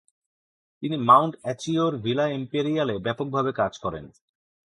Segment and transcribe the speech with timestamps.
[0.83, 4.05] তিনি মাউন্ট অ্যাচিওর ভিলা ইম্পেরিয়ালে ব্যাপকভাবে কাজ করেন।